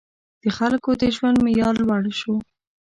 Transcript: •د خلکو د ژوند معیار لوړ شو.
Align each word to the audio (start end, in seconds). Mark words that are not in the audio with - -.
•د 0.43 0.45
خلکو 0.57 0.89
د 1.01 1.03
ژوند 1.15 1.37
معیار 1.45 1.73
لوړ 1.83 2.03
شو. 2.19 2.35